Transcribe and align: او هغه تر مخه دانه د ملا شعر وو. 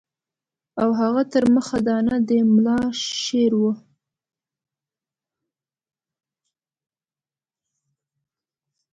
او 0.81 0.89
هغه 1.01 1.23
تر 1.33 1.43
مخه 1.55 1.77
دانه 1.87 2.15
د 2.27 2.29
ملا 2.51 2.79
شعر 3.23 3.51
وو. 3.61 3.71